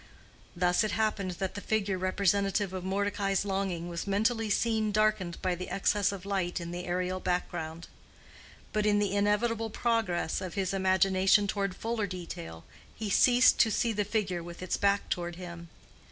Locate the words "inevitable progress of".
9.15-10.55